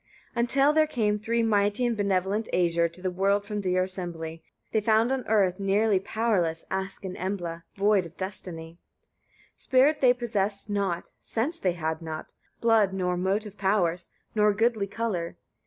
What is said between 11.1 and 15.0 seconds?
sense they had not, blood nor motive powers, nor goodly